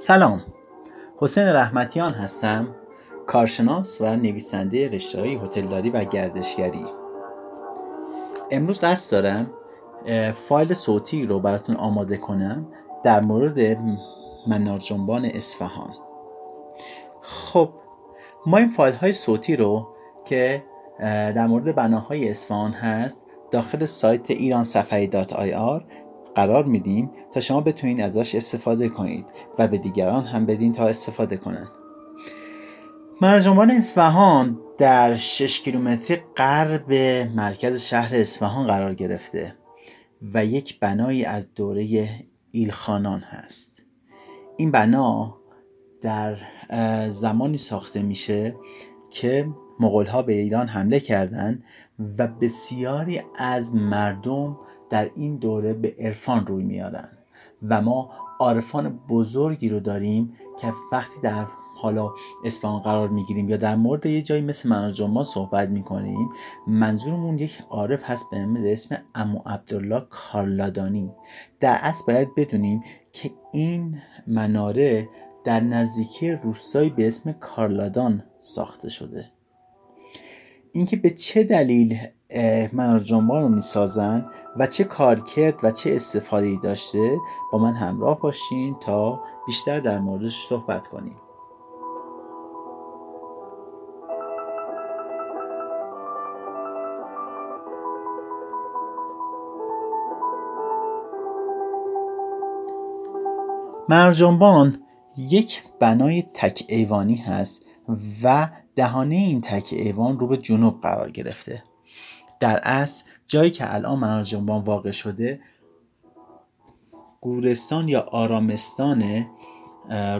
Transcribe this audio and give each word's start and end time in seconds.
سلام. 0.00 0.42
حسین 1.16 1.44
رحمتیان 1.44 2.12
هستم 2.12 2.68
کارشناس 3.26 4.00
و 4.00 4.16
نویسنده 4.16 4.88
رشته 4.88 5.20
های 5.20 5.34
هتلداری 5.34 5.90
و 5.90 6.04
گردشگری. 6.04 6.86
امروز 8.50 8.80
قصد 8.80 9.12
دارم 9.12 9.50
فایل 10.32 10.74
صوتی 10.74 11.26
رو 11.26 11.40
براتون 11.40 11.76
آماده 11.76 12.16
کنم 12.16 12.66
در 13.02 13.26
مورد 13.26 13.78
منار 14.46 14.78
جنبان 14.78 15.24
اصفهان. 15.24 15.94
خب 17.22 17.70
ما 18.46 18.56
این 18.56 18.68
فایل 18.68 18.94
های 18.94 19.12
صوتی 19.12 19.56
رو 19.56 19.88
که 20.24 20.64
در 20.98 21.46
مورد 21.46 21.74
بناهای 21.74 22.30
اصفهان 22.30 22.72
هست 22.72 23.26
داخل 23.50 23.84
سایت 23.84 24.30
ایران 24.30 24.64
سفری 24.64 25.06
دات 25.06 25.32
آی 25.32 25.52
آر 25.52 25.84
قرار 26.38 26.64
میدیم 26.64 27.10
تا 27.32 27.40
شما 27.40 27.60
بتونید 27.60 28.00
ازش 28.00 28.34
استفاده 28.34 28.88
کنید 28.88 29.26
و 29.58 29.68
به 29.68 29.78
دیگران 29.78 30.24
هم 30.24 30.46
بدین 30.46 30.72
تا 30.72 30.86
استفاده 30.86 31.36
کنند 31.36 31.68
مرجمان 33.20 33.70
اصفهان 33.70 34.58
در 34.78 35.16
6 35.16 35.60
کیلومتری 35.60 36.20
غرب 36.36 36.92
مرکز 37.36 37.80
شهر 37.80 38.16
اصفهان 38.16 38.66
قرار 38.66 38.94
گرفته 38.94 39.54
و 40.34 40.44
یک 40.44 40.80
بنایی 40.80 41.24
از 41.24 41.54
دوره 41.54 42.08
ایلخانان 42.50 43.20
هست. 43.20 43.82
این 44.56 44.70
بنا 44.70 45.36
در 46.02 46.36
زمانی 47.08 47.56
ساخته 47.56 48.02
میشه 48.02 48.54
که 49.10 49.48
مغول 49.80 50.22
به 50.22 50.32
ایران 50.32 50.68
حمله 50.68 51.00
کردند 51.00 51.64
و 52.18 52.28
بسیاری 52.28 53.22
از 53.38 53.74
مردم 53.74 54.56
در 54.90 55.10
این 55.14 55.36
دوره 55.36 55.72
به 55.72 55.94
عرفان 55.98 56.46
روی 56.46 56.64
میارن 56.64 57.08
و 57.68 57.82
ما 57.82 58.10
عارفان 58.38 58.98
بزرگی 59.08 59.68
رو 59.68 59.80
داریم 59.80 60.32
که 60.60 60.72
وقتی 60.92 61.20
در 61.22 61.46
حالا 61.76 62.12
اصفهان 62.44 62.80
قرار 62.80 63.08
می‌گیریم 63.08 63.48
یا 63.48 63.56
در 63.56 63.76
مورد 63.76 64.06
یه 64.06 64.22
جایی 64.22 64.42
مثل 64.42 64.68
منار 64.68 65.24
صحبت 65.24 65.68
می‌کنیم 65.68 66.28
منظورمون 66.66 67.38
یک 67.38 67.58
عارف 67.70 68.10
هست 68.10 68.30
به 68.30 68.72
اسم 68.72 68.96
امو 69.14 69.40
عبدالله 69.46 70.06
کارلادانی. 70.10 71.10
در 71.60 71.78
اصل 71.80 72.04
باید 72.06 72.34
بدونیم 72.34 72.82
که 73.12 73.30
این 73.52 73.98
مناره 74.26 75.08
در 75.44 75.60
نزدیکی 75.60 76.30
روستایی 76.30 76.90
به 76.90 77.08
اسم 77.08 77.32
کارلادان 77.32 78.22
ساخته 78.40 78.88
شده. 78.88 79.24
اینکه 80.72 80.96
به 80.96 81.10
چه 81.10 81.44
دلیل 81.44 81.98
منار 82.72 83.04
رو 83.10 83.48
می‌سازن؟ 83.48 84.26
و 84.56 84.66
چه 84.66 84.84
کارکرد 84.84 85.58
و 85.62 85.70
چه 85.70 85.94
استفاده 85.94 86.56
داشته 86.62 87.18
با 87.52 87.58
من 87.58 87.74
همراه 87.74 88.20
باشین 88.20 88.76
تا 88.80 89.20
بیشتر 89.46 89.80
در 89.80 89.98
موردش 89.98 90.46
صحبت 90.46 90.86
کنیم. 90.86 91.16
مرجانبان 103.88 104.82
یک 105.16 105.62
بنای 105.80 106.22
تک 106.34 106.64
ایوانی 106.68 107.16
هست 107.16 107.62
و 108.22 108.48
دهانه 108.76 109.14
این 109.14 109.40
تک 109.40 109.68
ایوان 109.72 110.18
رو 110.18 110.26
به 110.26 110.36
جنوب 110.36 110.80
قرار 110.80 111.10
گرفته. 111.10 111.62
در 112.40 112.60
اصل 112.62 113.04
جایی 113.26 113.50
که 113.50 113.74
الان 113.74 113.98
منار 113.98 114.26
واقع 114.44 114.90
شده 114.90 115.40
گورستان 117.20 117.88
یا 117.88 118.00
آرامستان 118.00 119.26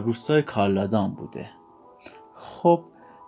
روستای 0.03 0.41
کارلادان 0.41 1.13
بوده. 1.13 1.49
خب 2.35 2.83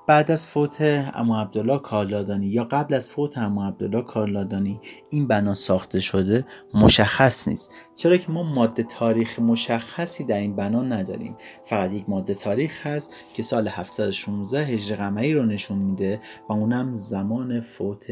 بعد 0.07 0.31
از 0.31 0.47
فوت 0.47 0.81
امو 1.13 1.35
عبدالله 1.35 1.79
کارلادانی 1.79 2.47
یا 2.47 2.63
قبل 2.63 2.93
از 2.93 3.09
فوت 3.09 3.37
امو 3.37 3.63
عبدالله 3.63 4.01
کارلادانی 4.01 4.81
این 5.09 5.27
بنا 5.27 5.53
ساخته 5.53 5.99
شده 5.99 6.45
مشخص 6.73 7.47
نیست. 7.47 7.71
چرا 7.95 8.17
که 8.17 8.31
ما 8.31 8.43
ماده 8.43 8.83
تاریخ 8.83 9.39
مشخصی 9.39 10.23
در 10.23 10.37
این 10.37 10.55
بنا 10.55 10.81
نداریم. 10.81 11.37
فقط 11.65 11.91
یک 11.91 12.09
ماده 12.09 12.35
تاریخ 12.35 12.87
هست 12.87 13.15
که 13.33 13.43
سال 13.43 13.67
716 13.67 14.65
هجری 14.65 14.95
قمری 14.95 15.33
رو 15.33 15.45
نشون 15.45 15.77
میده 15.77 16.21
و 16.49 16.53
اونم 16.53 16.95
زمان 16.95 17.61
فوت 17.61 18.05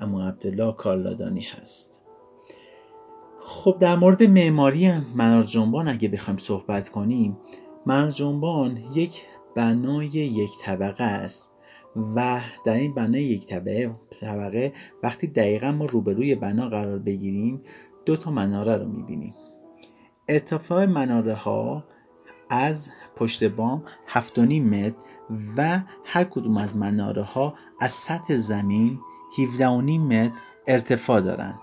امو 0.00 0.20
عبدالله 0.20 0.72
کارلادانی 0.72 1.42
هست. 1.42 2.02
خب 3.40 3.76
در 3.80 3.96
مورد 3.96 4.22
معماری 4.22 4.92
منار 5.14 5.42
جنبان 5.42 5.88
اگه 5.88 6.08
بخوایم 6.08 6.38
صحبت 6.38 6.88
کنیم 6.88 7.38
منار 7.86 8.10
جنبان 8.10 8.76
یک 8.94 9.24
بنای 9.56 10.06
یک 10.06 10.50
طبقه 10.62 11.04
است 11.04 11.56
و 12.16 12.40
در 12.64 12.74
این 12.74 12.94
بنای 12.94 13.22
یک 13.22 13.46
طبقه, 13.46 13.94
طبقه 14.20 14.72
وقتی 15.02 15.26
دقیقا 15.26 15.72
ما 15.72 15.84
روبروی 15.84 16.34
بنا 16.34 16.68
قرار 16.68 16.98
بگیریم 16.98 17.62
دو 18.06 18.16
تا 18.16 18.30
مناره 18.30 18.76
رو 18.76 18.88
می‌بینیم. 18.88 19.34
ارتفاع 20.28 20.86
مناره 20.86 21.34
ها 21.34 21.84
از 22.50 22.88
پشت 23.16 23.44
بام 23.44 23.82
7.5 24.08 24.38
متر 24.38 24.96
و 25.56 25.80
هر 26.04 26.24
کدوم 26.24 26.56
از 26.56 26.76
مناره 26.76 27.22
ها 27.22 27.54
از 27.80 27.92
سطح 27.92 28.34
زمین 28.34 28.98
17.5 29.36 29.62
متر 29.98 30.30
ارتفاع 30.66 31.20
دارن. 31.20 31.54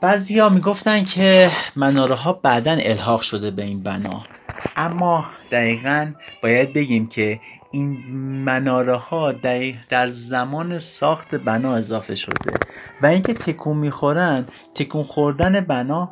بعضی 0.00 0.38
ها 0.38 0.48
می‌گفتن 0.48 1.04
که 1.04 1.50
مناره 1.76 2.14
ها 2.14 2.32
بعدا 2.32 2.72
الحاق 2.72 3.22
شده 3.22 3.50
به 3.50 3.64
این 3.64 3.82
بنا. 3.82 4.24
اما 4.76 5.26
دقیقا 5.50 6.12
باید 6.42 6.72
بگیم 6.72 7.06
که 7.06 7.40
این 7.70 7.96
مناره 8.44 8.96
ها 8.96 9.32
در 9.88 10.08
زمان 10.08 10.78
ساخت 10.78 11.34
بنا 11.34 11.76
اضافه 11.76 12.14
شده 12.14 12.54
و 13.02 13.06
اینکه 13.06 13.34
تکون 13.34 13.76
می‌خورن 13.76 14.46
تکون 14.74 15.04
خوردن 15.04 15.60
بنا 15.60 16.10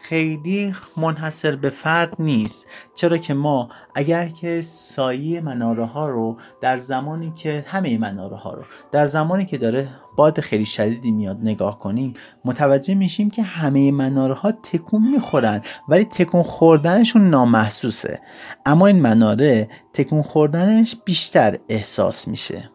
خیلی 0.00 0.74
منحصر 0.96 1.56
به 1.56 1.70
فرد 1.70 2.14
نیست. 2.18 2.66
چرا 2.98 3.18
که 3.18 3.34
ما 3.34 3.68
اگر 3.94 4.28
که 4.28 4.62
سایه 4.62 5.40
مناره 5.40 5.84
ها 5.84 6.08
رو 6.08 6.36
در 6.60 6.78
زمانی 6.78 7.32
که 7.36 7.64
همه 7.66 7.98
مناره 7.98 8.36
ها 8.36 8.52
رو 8.52 8.62
در 8.92 9.06
زمانی 9.06 9.46
که 9.46 9.58
داره 9.58 9.88
باد 10.16 10.40
خیلی 10.40 10.64
شدیدی 10.64 11.10
میاد 11.10 11.38
نگاه 11.42 11.78
کنیم 11.78 12.14
متوجه 12.44 12.94
میشیم 12.94 13.30
که 13.30 13.42
همه 13.42 13.92
مناره 13.92 14.34
ها 14.34 14.52
تکون 14.52 15.10
می‌خورن 15.10 15.60
ولی 15.88 16.04
تکون 16.04 16.42
خوردنشون 16.42 17.30
نامحسوسه. 17.30 18.20
اما 18.66 18.86
این 18.86 19.00
مناره 19.00 19.68
تکون 19.92 20.22
خوردنش 20.22 20.96
بیشتر 21.04 21.58
احساس 21.68 22.28
میشه. 22.28 22.70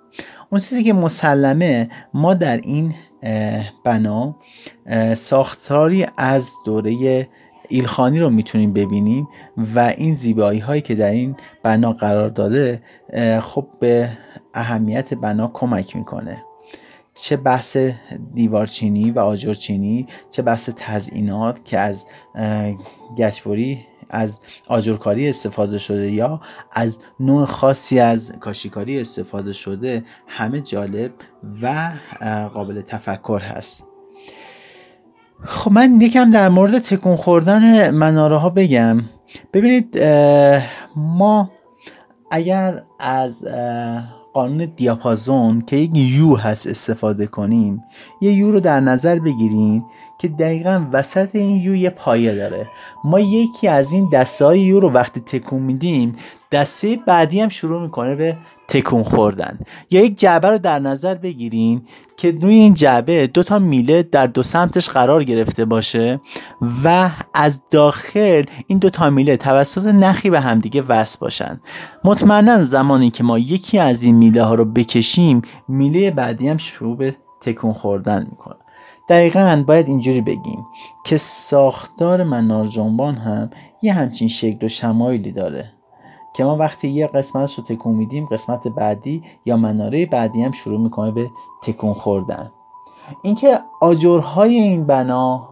اون 0.49 0.61
چیزی 0.61 0.83
که 0.83 0.93
مسلمه 0.93 1.89
ما 2.13 2.33
در 2.33 2.57
این 2.57 2.93
بنا 3.83 4.35
ساختاری 5.13 6.05
از 6.17 6.51
دوره 6.65 7.27
ایلخانی 7.73 8.19
رو 8.19 8.29
می‌تونیم 8.29 8.73
ببینیم 8.73 9.27
و 9.75 9.79
این 9.79 10.15
زیبایی 10.15 10.59
هایی 10.59 10.81
که 10.81 10.95
در 10.95 11.11
این 11.11 11.35
بنا 11.63 11.93
قرار 11.93 12.29
داده 12.29 12.81
خب 13.41 13.67
به 13.79 14.09
اهمیت 14.53 15.13
بنا 15.13 15.51
کمک 15.53 15.95
می‌کنه. 15.95 16.43
چه 17.13 17.37
بحث 17.37 17.77
دیوارچینی 18.33 19.11
و 19.11 19.19
آجرچینی 19.19 20.07
چه 20.31 20.41
بحث 20.41 20.69
تزئینات 20.75 21.65
که 21.65 21.79
از 21.79 22.05
گچبری 23.17 23.85
از 24.09 24.39
آجرکاری 24.67 25.29
استفاده 25.29 25.77
شده 25.77 26.11
یا 26.11 26.41
از 26.71 26.97
نوع 27.19 27.45
خاصی 27.45 27.99
از 27.99 28.33
کاشیکاری 28.39 29.01
استفاده 29.01 29.53
شده 29.53 30.03
همه 30.27 30.61
جالب 30.61 31.11
و 31.61 31.91
قابل 32.53 32.81
تفکر 32.81 33.39
هست. 33.39 33.92
خب 35.41 35.71
من 35.71 36.01
یکم 36.01 36.31
در 36.31 36.49
مورد 36.49 36.79
تکون 36.79 37.15
خوردن 37.15 37.89
مناره 37.89 38.37
ها 38.37 38.49
بگم. 38.49 39.01
ببینید 39.53 39.99
ما 40.95 41.51
اگر 42.31 42.83
از 42.99 43.45
قانون 44.33 44.71
دیاپازون 44.75 45.61
که 45.61 45.75
یک 45.75 45.91
یو 45.95 46.35
هست 46.35 46.67
استفاده 46.67 47.27
کنیم 47.27 47.83
یه 48.21 48.33
یو 48.33 48.51
رو 48.51 48.59
در 48.59 48.79
نظر 48.79 49.19
بگیریم 49.19 49.85
که 50.19 50.27
دقیقا 50.27 50.85
وسط 50.91 51.35
این 51.35 51.57
یو 51.57 51.75
یه 51.75 51.89
پایه 51.89 52.35
داره. 52.35 52.67
ما 53.03 53.19
یکی 53.19 53.67
از 53.67 53.91
این 53.91 54.09
دسته 54.13 54.45
های 54.45 54.59
یو 54.59 54.79
رو 54.79 54.91
وقتی 54.91 55.19
تکون 55.19 55.61
میدیم 55.61 56.15
دسته 56.51 56.99
بعدی 57.07 57.41
هم 57.41 57.49
شروع 57.49 57.81
می‌کنه 57.81 58.15
به 58.15 58.37
تکون 58.67 59.03
خوردن. 59.03 59.59
یا 59.91 60.01
یک 60.01 60.19
جعبه 60.19 60.49
رو 60.49 60.57
در 60.57 60.79
نظر 60.79 61.15
بگیرین 61.15 61.81
که 62.17 62.31
روی 62.31 62.53
این 62.53 62.73
جعبه 62.73 63.27
دو 63.27 63.43
تا 63.43 63.59
میله 63.59 64.03
در 64.03 64.27
دو 64.27 64.43
سمتش 64.43 64.89
قرار 64.89 65.23
گرفته 65.23 65.65
باشه 65.65 66.21
و 66.83 67.09
از 67.33 67.61
داخل 67.71 68.43
این 68.67 68.79
دو 68.79 68.89
تا 68.89 69.09
میله 69.09 69.37
توسط 69.37 69.85
نخی 69.85 70.29
به 70.29 70.39
همدیگه 70.39 70.81
وصل 70.81 71.19
باشن. 71.19 71.59
مطمئنا 72.03 72.63
زمانی 72.63 73.09
که 73.09 73.23
ما 73.23 73.39
یکی 73.39 73.79
از 73.79 74.03
این 74.03 74.15
میله 74.15 74.43
ها 74.43 74.55
رو 74.55 74.65
بکشیم 74.65 75.41
میله 75.67 76.11
بعدی 76.11 76.47
هم 76.47 76.57
شروع 76.57 76.97
به 76.97 77.15
تکون 77.41 77.73
خوردن 77.73 78.27
می‌کنه. 78.29 78.55
دقیقا 79.09 79.63
باید 79.67 79.87
اینجوری 79.87 80.21
بگیم 80.21 80.65
که 81.05 81.17
ساختار 81.17 82.23
منار 82.23 82.65
جنبان 82.65 83.15
هم 83.15 83.49
یه 83.81 83.93
همچین 83.93 84.27
شکل 84.27 84.65
و 84.65 84.69
شمایلی 84.69 85.31
داره. 85.31 85.71
که 86.33 86.43
ما 86.43 86.57
وقتی 86.57 86.87
یه 86.87 87.07
قسمت 87.07 87.53
رو 87.53 87.63
تکون 87.63 87.95
میدیم 87.95 88.25
قسمت 88.25 88.67
بعدی 88.67 89.23
یا 89.45 89.57
مناره 89.57 90.05
بعدی 90.05 90.43
هم 90.43 90.51
شروع 90.51 90.79
می‌کنه 90.79 91.11
به 91.11 91.29
تکون 91.63 91.93
خوردن. 91.93 92.51
اینکه 93.21 93.59
آجرهای 93.81 94.55
این 94.55 94.85
بنا 94.85 95.49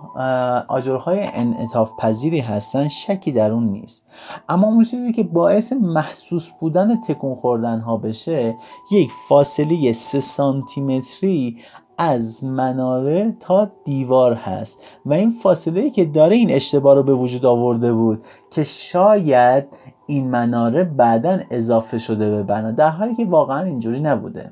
آجرهای 0.68 1.20
انعطاف 1.34 1.92
پذیری 1.98 2.40
هستن 2.40 2.88
شکی 2.88 3.32
در 3.32 3.52
اون 3.52 3.64
نیست. 3.64 4.04
اما 4.50 4.68
اون 4.68 4.84
چیزی 4.84 5.14
که 5.14 5.24
باعث 5.24 5.74
محسوس 5.74 6.50
بودن 6.60 7.02
تکون 7.02 7.36
خوردن 7.36 7.80
ها 7.80 7.98
بشه 7.98 8.56
یک 8.92 9.10
فاصله 9.30 9.94
سه 9.94 10.20
سانتیمتری 10.20 11.58
از 11.98 12.44
مناره 12.44 13.36
تا 13.40 13.72
دیوار 13.84 14.34
هست. 14.34 14.84
و 15.06 15.14
این 15.14 15.32
فاصله 15.32 15.90
که 15.90 16.06
داره 16.06 16.36
این 16.36 16.52
اشتباه 16.52 16.96
رو 16.96 17.04
به 17.04 17.14
وجود 17.14 17.46
آورده 17.46 17.94
بود 17.94 18.24
که 18.52 18.64
شاید 18.64 19.68
این 20.12 20.30
مناره 20.30 20.84
بعدا 20.84 21.40
اضافه 21.52 21.98
شده 21.98 22.30
به 22.30 22.44
بنا 22.44 22.72
در 22.72 22.90
حالی 22.90 23.16
که 23.16 23.26
واقعا 23.26 23.62
اینجوری 23.64 24.00
نبوده. 24.00 24.52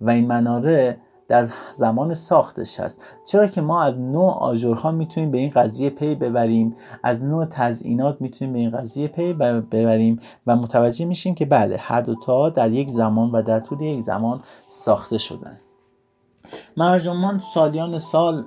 و 0.00 0.10
این 0.10 0.26
مناره 0.26 0.96
در 1.28 1.48
زمان 1.72 2.14
ساختش 2.14 2.80
هست. 2.80 3.04
چرا 3.26 3.46
که 3.46 3.60
ما 3.60 3.82
از 3.82 3.98
نوع 3.98 4.32
آجرها 4.32 4.90
می‌تونیم 4.90 5.30
به 5.30 5.38
این 5.38 5.50
قضیه 5.50 5.90
پی 5.90 6.14
ببریم؟ 6.14 6.76
از 7.02 7.22
نوع 7.22 7.46
تزئینات 7.50 8.20
می‌تونیم 8.20 8.52
به 8.52 8.58
این 8.58 8.70
قضیه 8.70 9.08
پی 9.08 9.32
ببریم؟ 9.72 10.20
و 10.46 10.56
متوجه 10.56 11.04
میشیم 11.04 11.34
که 11.34 11.46
بله 11.46 11.76
هر 11.76 12.00
دوتا 12.00 12.50
در 12.50 12.70
یک 12.70 12.88
زمان 12.88 13.30
و 13.30 13.42
در 13.42 13.60
طول 13.60 13.80
یک 13.80 14.00
زمان 14.00 14.40
ساخته 14.68 15.18
شدن. 15.18 15.56
مرجمان 16.76 17.38
سالیان 17.38 17.98
سال 17.98 18.42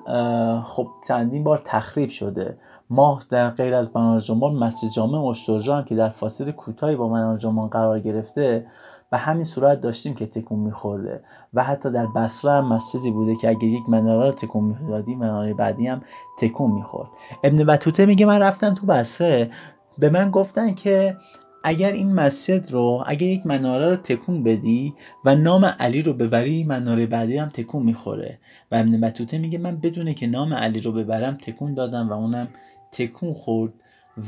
خب 0.61 0.87
چندین 1.07 1.43
بار 1.43 1.61
تخریب 1.65 2.09
شده. 2.09 2.57
ما 2.89 3.19
در 3.29 3.49
غیر 3.49 3.73
از 3.73 3.97
منارجمان 3.97 4.55
مسجد 4.55 4.89
جامع 4.89 5.27
اشترجا 5.27 5.77
هم 5.77 5.83
که 5.83 5.95
در 5.95 6.09
فاصله 6.09 6.51
کوتاهی 6.51 6.95
با 6.95 7.09
منارجمان 7.09 7.67
قرار 7.67 7.99
گرفته 7.99 8.65
به 9.11 9.17
همین 9.17 9.43
صورت 9.43 9.81
داشتیم 9.81 10.13
که 10.15 10.25
تکون 10.25 10.59
میخورده. 10.59 11.23
و 11.53 11.63
حتی 11.63 11.91
در 11.91 12.05
بصره 12.05 12.51
هم 12.51 12.73
مسجدی 12.73 13.11
بوده 13.11 13.35
که 13.35 13.49
اگر 13.49 13.63
یک 13.63 13.89
مناره 13.89 14.25
رو 14.25 14.31
تکون 14.31 14.63
می‌دادیم 14.63 15.19
مناره 15.19 15.53
بعدی 15.53 15.87
هم 15.87 16.01
تکون 16.39 16.71
می‌خورد. 16.71 17.09
ابن 17.43 17.63
بطوته 17.63 18.05
میگه 18.05 18.25
من 18.25 18.39
رفتم 18.39 18.73
تو 18.73 18.85
بصره. 18.85 19.51
به 19.97 20.09
من 20.09 20.31
گفتن 20.31 20.73
که 20.73 21.17
اگر 21.63 21.91
این 21.91 22.13
مسجد 22.13 22.71
رو 22.71 23.03
اگر 23.07 23.27
یک 23.27 23.45
مناره 23.45 23.89
رو 23.89 23.95
تکون 23.95 24.43
بدی 24.43 24.93
و 25.25 25.35
نام 25.35 25.65
علی 25.65 26.01
رو 26.01 26.13
ببری 26.13 26.63
مناره 26.63 27.05
بعدی 27.05 27.37
هم 27.37 27.49
تکون 27.49 27.83
می‌خوره. 27.83 28.39
و 28.71 28.75
ابن 28.75 29.01
بطوته 29.01 29.37
میگه 29.37 29.57
من 29.57 29.77
بدونه 29.77 30.13
که 30.13 30.27
نام 30.27 30.53
علی 30.53 30.79
رو 30.79 30.91
ببرم 30.91 31.37
تکون 31.41 31.73
دادم 31.73 32.09
و 32.09 32.13
اونم 32.13 32.47
تکون 32.91 33.33
خورد 33.33 33.73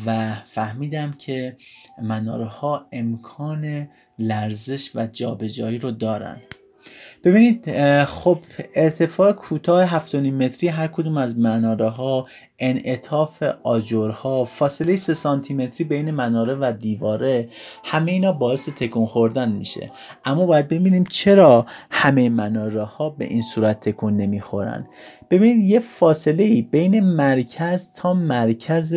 و 0.05 0.33
فهمیدم 0.47 1.11
که 1.11 1.57
مناره 2.01 2.45
ها 2.45 2.85
امکان 2.91 3.87
لرزش 4.19 4.95
و 4.95 5.07
جابجایی 5.07 5.77
رو 5.77 5.91
دارن. 5.91 6.37
ببینید 7.23 7.71
خب 8.05 8.39
ارتفاع 8.75 9.31
کوتاه 9.31 9.99
7.5 9.99 10.15
متری 10.15 10.69
هر 10.69 10.87
کدوم 10.87 11.17
از 11.17 11.39
مناره 11.39 11.89
ها 11.89 12.27
انعطاف 12.59 13.43
آجرها 13.63 14.43
فاصله 14.43 14.95
3 14.95 15.13
سانتی 15.13 15.53
متری 15.53 15.83
بین 15.83 16.11
مناره 16.11 16.55
و 16.55 16.73
دیواره 16.79 17.47
همه 17.83 18.11
اینا 18.11 18.31
باعث 18.31 18.69
تکون 18.69 19.05
خوردن 19.05 19.51
میشه. 19.51 19.91
اما 20.25 20.45
باید 20.45 20.67
ببینیم 20.67 21.03
چرا 21.03 21.65
همه 21.91 22.29
مناره 22.29 22.83
ها 22.83 23.09
به 23.09 23.25
این 23.25 23.41
صورت 23.41 23.79
تکون 23.79 24.17
نمی‌خورن. 24.17 24.87
ببینید 25.29 25.69
یه 25.69 25.79
فاصله 25.79 26.61
بین 26.61 26.99
مرکز 26.99 27.87
تا 27.93 28.13
مرکز 28.13 28.95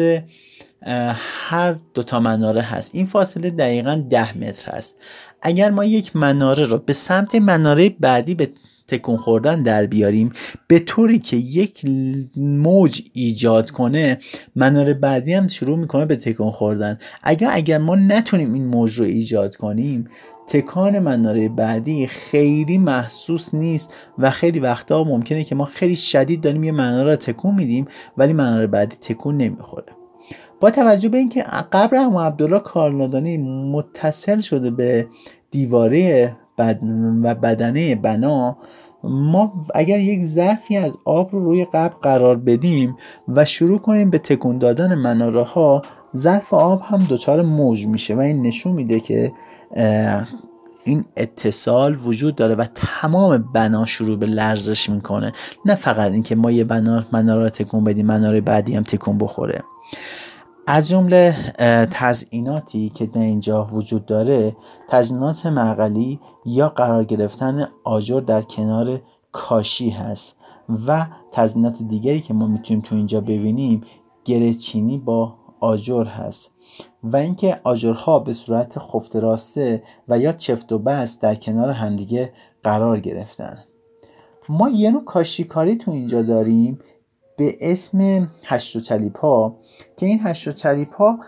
هر 1.14 1.76
دوتا 1.94 2.20
مناره 2.20 2.62
هست. 2.62 2.94
این 2.94 3.06
فاصله 3.06 3.50
دقیقا 3.50 4.02
ده 4.10 4.38
متر 4.38 4.72
هست. 4.72 4.96
اگر 5.42 5.70
ما 5.70 5.84
یک 5.84 6.16
مناره 6.16 6.64
رو 6.64 6.78
به 6.78 6.92
سمت 6.92 7.34
مناره 7.34 7.88
بعدی 8.00 8.34
به 8.34 8.48
تکون 8.88 9.16
خوردن 9.16 9.62
در 9.62 9.86
بیاریم 9.86 10.32
به 10.68 10.78
طوری 10.78 11.18
که 11.18 11.36
یک 11.36 11.84
موج 12.36 13.02
ایجاد 13.12 13.70
کنه 13.70 14.18
مناره 14.56 14.94
بعدی 14.94 15.34
هم 15.34 15.48
شروع 15.48 15.78
می‌کنه 15.78 16.06
به 16.06 16.16
تکون 16.16 16.50
خوردن. 16.50 16.98
اگر 17.22 17.48
اگر 17.52 17.78
ما 17.78 17.96
نتونیم 17.96 18.52
این 18.52 18.66
موج 18.66 18.94
رو 18.94 19.04
ایجاد 19.04 19.56
کنیم 19.56 20.08
تکان 20.48 20.98
مناره 20.98 21.48
بعدی 21.48 22.06
خیلی 22.06 22.78
محسوس 22.78 23.54
نیست 23.54 23.94
و 24.18 24.30
خیلی 24.30 24.60
وقتا 24.60 25.04
ممکنه 25.04 25.44
که 25.44 25.54
ما 25.54 25.64
خیلی 25.64 25.96
شدید 25.96 26.40
داریم 26.40 26.64
یه 26.64 26.72
مناره 26.72 27.10
رو 27.10 27.16
تکون 27.16 27.54
میدیم 27.54 27.86
ولی 28.16 28.32
مناره 28.32 28.66
بعدی 28.66 28.96
تکون 28.96 29.36
نمی‌خوره. 29.36 29.95
با 30.60 30.70
توجه 30.70 31.08
به 31.08 31.18
اینکه 31.18 31.42
قبر 31.72 31.96
اما 31.96 32.24
عبدالله 32.24 32.58
کارنادانی 32.58 33.36
متصل 33.72 34.40
شده 34.40 34.70
به 34.70 35.06
دیواره 35.50 36.36
و 36.58 37.34
بدنه 37.34 37.94
بنا 37.94 38.56
ما 39.04 39.66
اگر 39.74 39.98
یک 39.98 40.24
ظرفی 40.24 40.76
از 40.76 40.92
آب 41.04 41.32
رو 41.32 41.44
روی 41.44 41.64
قبر 41.64 41.94
قرار 42.02 42.36
بدیم 42.36 42.96
و 43.28 43.44
شروع 43.44 43.78
کنیم 43.78 44.10
به 44.10 44.18
تکون 44.18 44.58
دادن 44.58 44.94
مناره 44.94 45.42
ها 45.42 45.82
ظرف 46.16 46.54
آب 46.54 46.82
هم 46.84 47.06
دچار 47.10 47.42
موج 47.42 47.86
میشه 47.86 48.14
و 48.14 48.18
این 48.18 48.42
نشون 48.42 48.72
میده 48.72 49.00
که 49.00 49.32
این 50.84 51.04
اتصال 51.16 51.96
وجود 52.04 52.34
داره 52.34 52.54
و 52.54 52.66
تمام 52.74 53.50
بنا 53.54 53.86
شروع 53.86 54.18
به 54.18 54.26
لرزش 54.26 54.90
می‌کنه. 54.90 55.32
نه 55.64 55.74
فقط 55.74 56.12
اینکه 56.12 56.34
ما 56.34 56.50
یه 56.50 56.64
بنا 56.64 57.04
مناره 57.12 57.50
تکون 57.50 57.84
بدیم 57.84 58.06
مناره 58.06 58.40
بعدی 58.40 58.76
هم 58.76 58.82
تکون 58.82 59.18
بخوره. 59.18 59.62
از 60.68 60.88
جمله 60.88 61.34
تزئیناتی 61.90 62.88
که 62.88 63.06
در 63.06 63.20
اینجا 63.20 63.64
وجود 63.72 64.06
داره 64.06 64.56
تزئینات 64.88 65.46
معقلی 65.46 66.20
یا 66.44 66.68
قرار 66.68 67.04
گرفتن 67.04 67.68
آجر 67.84 68.20
در 68.20 68.42
کنار 68.42 69.00
کاشی 69.32 69.90
هست 69.90 70.36
و 70.86 71.06
تزئینات 71.32 71.82
دیگری 71.82 72.20
که 72.20 72.34
ما 72.34 72.46
می‌تونیم 72.46 72.82
تو 72.82 72.94
اینجا 72.94 73.20
ببینیم 73.20 73.82
گرچینی 74.24 74.98
با 74.98 75.34
آجر 75.60 76.04
هست 76.04 76.54
و 77.02 77.16
اینکه 77.16 77.60
آجرها 77.64 78.18
به 78.18 78.32
صورت 78.32 78.78
خفته 78.78 79.20
راسته 79.20 79.82
و 80.08 80.18
یا 80.18 80.32
چفت 80.32 80.72
و 80.72 80.78
بست 80.78 81.22
در 81.22 81.34
کنار 81.34 81.70
همدیگه 81.70 82.32
قرار 82.62 83.00
گرفتن. 83.00 83.58
ما 84.48 84.68
یه 84.68 84.90
نوع 84.90 85.04
کاشیکاری 85.04 85.76
تو 85.76 85.90
اینجا 85.90 86.22
داریم 86.22 86.78
به 87.36 87.56
اسم 87.60 88.28
هشت 88.44 88.76
و 88.76 88.80
چلیپ 88.80 89.18
ها 89.18 89.56
که 89.96 90.06
این 90.06 90.20
هشت 90.22 90.48
و 90.48 90.52
چلیپ 90.52 90.94
ها 90.94 91.18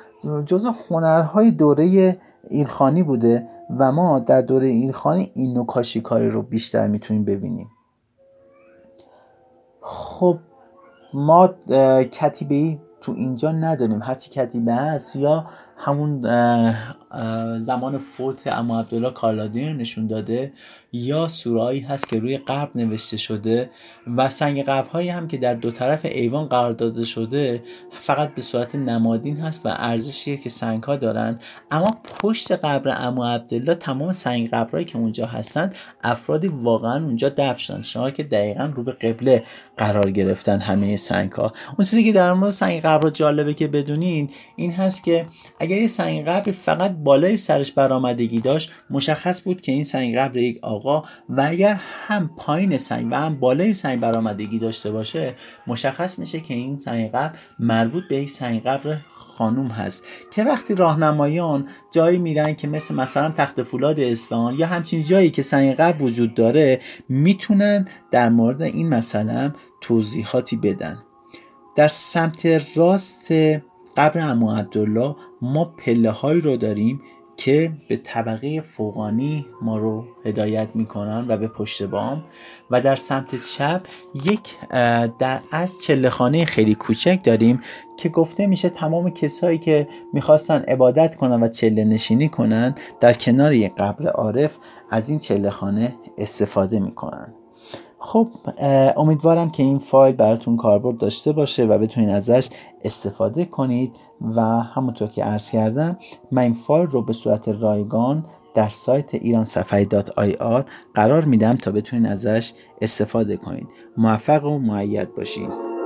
جز 0.46 0.66
هنرهای 0.88 1.50
دوره 1.50 2.19
ایرخانی 2.49 3.02
بوده 3.02 3.49
و 3.78 3.92
ما 3.92 4.18
در 4.18 4.40
دوره 4.40 4.66
ایرخانی 4.66 5.30
این 5.35 5.54
نوع 5.54 5.66
کاشیکاری 5.66 6.28
رو 6.28 6.42
بیشتر 6.42 6.87
می‌تونیم 6.87 7.25
ببینیم. 7.25 7.71
خب 9.80 10.38
ما 11.14 11.54
کتیبه 12.12 12.78
تو 13.00 13.12
اینجا 13.12 13.52
نداریم. 13.52 14.02
هرچی 14.02 14.30
کتیبه 14.30 14.75
هست 14.75 15.16
یا 15.16 15.47
همون 15.78 16.23
زمان 17.58 17.99
فوت 17.99 18.47
اما 18.47 18.80
عبدالله 18.80 19.11
کارلادی 19.11 19.68
رو 19.68 19.73
نشون 19.73 20.06
داده. 20.06 20.52
یا 20.92 21.28
سورایی 21.28 21.80
هست 21.80 22.08
که 22.08 22.18
روی 22.20 22.37
قبر 22.37 22.70
نوشته 22.75 23.16
شده 23.16 23.70
و 24.16 24.28
سنگ 24.28 24.64
قبرهایی 24.64 25.08
هم 25.08 25.28
که 25.28 25.37
در 25.37 25.54
دو 25.54 25.70
طرف 25.70 26.04
ایوان 26.04 26.47
قرار 26.47 26.73
داده 26.73 27.04
شده 27.04 27.62
فقط 28.00 28.35
به 28.35 28.42
صورت 28.42 28.75
نمادین 28.75 29.37
هست 29.37 29.66
و 29.66 29.68
ارزشیه 29.76 30.37
که 30.37 30.50
سنگ 30.50 30.82
ها 30.82 30.97
دارن. 30.97 31.38
اما 31.70 31.90
پشت 32.20 32.52
قبر 32.52 33.06
اما 33.06 33.28
عبدالله 33.28 33.75
تمام 33.75 34.12
سنگ 34.12 34.50
قبرهایی 34.50 34.85
که 34.85 34.99
اونجا 34.99 35.26
هستن 35.26 35.70
افرادی 36.04 36.49
واقعا 36.49 37.04
اونجا 37.04 37.28
دفن 37.28 37.54
شدن. 37.54 37.82
شما 37.82 38.11
که 38.11 38.23
دقیقا 38.23 38.73
رو 38.75 38.82
به 38.82 38.92
قبله 38.92 39.44
قرار 39.76 40.11
گرفتن 40.11 40.61
همه 40.61 40.97
سنگ 40.97 41.32
ها 41.32 41.52
اون 41.78 41.85
چیزی 41.85 42.04
که 42.04 42.12
در 42.12 42.32
مورد 42.32 42.50
سنگ 42.52 42.80
قبر 42.80 43.11
جالبه 43.11 43.54
که 43.54 43.68
بدونین 43.68 44.30
این 44.56 44.73
هست 44.73 45.04
که 45.04 45.26
اگر 45.68 45.80
یه 45.80 45.88
سنگ 45.88 46.25
قبر 46.25 46.52
فقط 46.52 46.90
بالای 46.90 47.37
سرش 47.37 47.72
برآمدگی 47.72 48.40
داشت 48.40 48.70
مشخص 48.90 49.42
بود 49.42 49.60
که 49.60 49.72
این 49.72 49.84
سنگ 49.84 50.16
قبر 50.16 50.37
یک 50.37 50.58
آقا 50.62 51.02
و 51.28 51.46
اگر 51.48 51.80
هم 52.06 52.30
پایین 52.37 52.76
سنگ 52.76 53.08
و 53.10 53.14
هم 53.14 53.40
بالای 53.40 53.75
سنگ 53.75 54.00
برآمدگی 54.00 54.58
داشته 54.58 54.90
باشه 54.90 55.34
مشخص 55.66 56.18
میشه 56.18 56.40
که 56.40 56.54
این 56.54 56.78
سنگ 56.78 57.10
قبر 57.10 57.38
مربوط 57.58 58.04
به 58.08 58.16
یک 58.16 58.30
سنگ 58.30 58.62
قبر 58.62 58.96
خانوم 59.14 59.66
هست. 59.66 60.04
که 60.32 60.44
وقتی 60.44 60.75
راهنمایان 60.75 61.68
جایی 61.90 62.18
میرن 62.18 62.54
که 62.54 62.68
مثل 62.68 62.94
مثلا 62.94 63.30
تخت 63.30 63.62
فولاد 63.62 64.00
اصفهان 64.00 64.54
یا 64.54 64.66
همچین 64.66 65.02
جایی 65.02 65.30
که 65.30 65.42
سنگ 65.42 65.75
قبر 65.75 66.02
وجود 66.02 66.34
داره 66.34 66.80
می‌تونن 67.08 67.88
در 68.10 68.28
مورد 68.28 68.62
این 68.62 68.88
مسئله 68.88 69.52
توضیحاتی 69.80 70.56
بدن. 70.56 70.98
در 71.76 71.88
سمت 71.88 72.62
راست 72.75 73.32
قبر 73.99 74.21
امو 74.21 74.52
عبدالله 74.52 75.17
ما 75.43 75.64
پله 75.64 76.11
هایی 76.11 76.40
رو 76.40 76.57
داریم 76.57 77.00
که 77.37 77.73
به 77.88 77.97
طبقه 77.97 78.61
فوقانی 78.61 79.47
ما 79.62 79.78
رو 79.78 80.05
هدایت 80.25 80.69
می‌کنن 80.75 81.25
و 81.28 81.37
به 81.37 81.49
پشت 81.49 81.83
بام 81.83 82.25
و 82.71 82.81
در 82.81 82.97
سمت 82.97 83.35
چپ 83.37 83.81
یک 84.14 84.57
در 85.19 85.40
از 85.52 85.83
چله 85.83 86.11
خانه 86.11 86.45
خیلی 86.45 86.75
کوچک 86.75 87.21
داریم 87.25 87.61
که 87.97 88.09
گفته 88.09 88.47
میشه 88.47 88.69
تمام 88.69 89.11
کسایی 89.11 89.59
که 89.59 89.88
می‌خواستن 90.12 90.64
عبادت 90.69 91.17
کنن 91.17 91.43
و 91.43 91.49
چله 91.49 91.85
نشینی 91.85 92.28
کنن 92.28 92.75
در 93.00 93.12
کنار 93.12 93.52
یک 93.52 93.75
قبر 93.75 94.09
عارف 94.09 94.57
از 94.90 95.09
این 95.09 95.19
چله 95.19 95.50
خانه 95.50 95.95
استفاده 96.19 96.81
می‌کنن. 96.81 97.35
خب 97.99 98.28
امیدوارم 98.97 99.50
که 99.50 99.62
این 99.62 99.78
فایل 99.78 100.17
براتون 100.17 100.57
کاربرد 100.57 100.99
داشته 100.99 101.33
باشه 101.33 101.64
و 101.64 101.78
بتونید 101.78 102.11
ازش 102.11 102.49
استفاده 102.85 103.45
کنید 103.45 103.97
و 104.21 104.40
همونطور 104.43 105.09
که 105.09 105.25
عرض 105.25 105.50
کردم 105.50 105.99
من 106.33 106.43
این 106.43 106.55
فایل 106.55 106.87
رو 106.87 107.02
به 107.02 107.12
صورت 107.12 107.49
رایگان 107.49 108.25
در 108.55 108.69
سایت 108.69 109.14
ایران 109.14 109.47
آر 110.40 110.64
قرار 110.95 111.25
میدم 111.25 111.57
تا 111.57 111.71
بتونید 111.71 112.07
ازش 112.07 112.52
استفاده 112.81 113.37
کنید. 113.37 113.69
موفق 113.97 114.45
و 114.45 114.59
معید 114.59 115.14
باشید 115.14 115.77